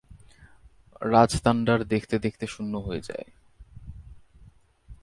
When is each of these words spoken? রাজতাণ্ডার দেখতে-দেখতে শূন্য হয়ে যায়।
রাজতাণ্ডার 1.01 1.79
দেখতে-দেখতে 1.83 2.45
শূন্য 2.47 2.73
হয়ে 2.77 3.01
যায়। 3.01 3.27